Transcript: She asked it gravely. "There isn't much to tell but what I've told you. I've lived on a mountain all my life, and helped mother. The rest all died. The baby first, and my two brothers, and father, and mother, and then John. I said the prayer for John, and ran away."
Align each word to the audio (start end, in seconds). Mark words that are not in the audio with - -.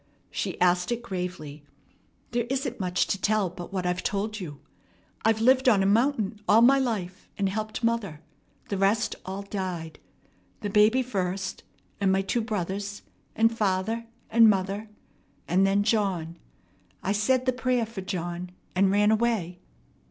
She 0.31 0.59
asked 0.59 0.91
it 0.91 1.03
gravely. 1.03 1.63
"There 2.31 2.45
isn't 2.49 2.79
much 2.79 3.05
to 3.05 3.21
tell 3.21 3.51
but 3.51 3.71
what 3.71 3.85
I've 3.85 4.01
told 4.01 4.39
you. 4.39 4.59
I've 5.23 5.39
lived 5.41 5.69
on 5.69 5.83
a 5.83 5.85
mountain 5.85 6.41
all 6.47 6.63
my 6.63 6.79
life, 6.79 7.29
and 7.37 7.47
helped 7.47 7.83
mother. 7.83 8.19
The 8.69 8.79
rest 8.79 9.15
all 9.27 9.43
died. 9.43 9.99
The 10.61 10.71
baby 10.71 11.03
first, 11.03 11.61
and 11.99 12.11
my 12.11 12.23
two 12.23 12.41
brothers, 12.41 13.03
and 13.35 13.55
father, 13.55 14.07
and 14.31 14.49
mother, 14.49 14.89
and 15.47 15.67
then 15.67 15.83
John. 15.83 16.39
I 17.03 17.11
said 17.11 17.45
the 17.45 17.53
prayer 17.53 17.85
for 17.85 18.01
John, 18.01 18.49
and 18.75 18.89
ran 18.89 19.11
away." 19.11 19.59